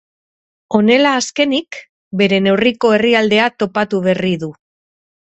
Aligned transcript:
Honela 0.77 1.09
azkenik 1.17 1.77
bere 2.21 2.39
neurriko 2.45 2.91
herrialdea 2.95 3.45
topatu 3.65 4.01
berri 4.07 4.33
du. 4.45 4.51